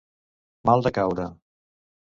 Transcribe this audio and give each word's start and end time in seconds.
Mal 0.69 0.85
de 0.89 0.95
caure. 0.97 1.29